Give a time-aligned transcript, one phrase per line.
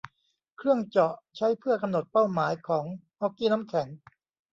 [0.57, 2.85] เครื่องเจาะใช้เพื่อกำหนดเป้าหมายของ
[3.19, 3.87] ฮ็อกกี้น้ำแข็ง